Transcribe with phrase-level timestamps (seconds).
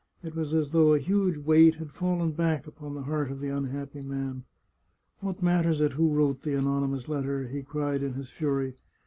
[0.23, 3.49] It was as though a huge weight had fallen back upon the heart of the
[3.55, 4.45] unhappy man."
[5.21, 8.73] What matters it who wrote the anonymous letter?" he cried in his fury.